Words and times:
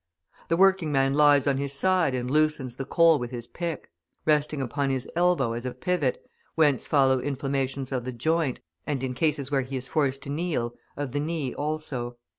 The 0.47 0.57
working 0.57 0.91
man 0.91 1.13
lies 1.13 1.45
on 1.45 1.57
his 1.57 1.73
side 1.73 2.15
and 2.15 2.31
loosens 2.31 2.75
the 2.77 2.85
coal 2.85 3.19
with 3.19 3.29
his 3.29 3.45
pick; 3.45 3.91
resting 4.25 4.59
upon 4.59 4.89
his 4.89 5.07
elbow 5.15 5.53
as 5.53 5.63
a 5.63 5.75
pivot, 5.75 6.25
whence 6.55 6.87
follow 6.87 7.19
inflammations 7.19 7.91
of 7.91 8.03
the 8.03 8.11
joint, 8.11 8.61
and 8.87 9.03
in 9.03 9.13
cases 9.13 9.51
where 9.51 9.61
he 9.61 9.77
is 9.77 9.87
forced 9.87 10.23
to 10.23 10.31
kneel, 10.31 10.73
of 10.97 11.11
the 11.11 11.19
knee 11.19 11.53
also. 11.53 12.17